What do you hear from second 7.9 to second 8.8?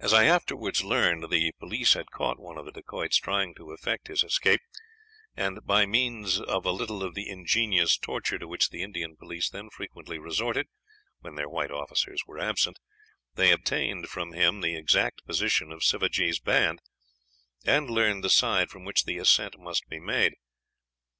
torture to which